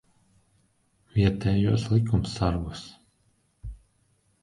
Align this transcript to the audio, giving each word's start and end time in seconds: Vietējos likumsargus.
Vietējos 1.19 1.87
likumsargus. 1.93 2.85